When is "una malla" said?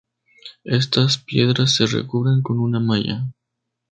2.59-3.27